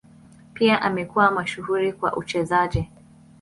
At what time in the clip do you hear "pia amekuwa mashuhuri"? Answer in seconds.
0.53-1.93